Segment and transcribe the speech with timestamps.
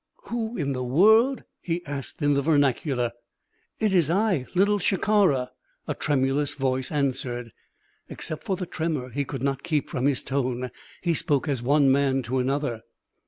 [0.29, 3.11] "Who in the world?" he asked in the vernacular.
[3.79, 5.51] "It is I Little Shikara,"
[5.87, 7.51] a tremulous voice answered.
[8.09, 10.71] Except for the tremor he could not keep from his tone,
[11.03, 12.81] he spoke as one man to another.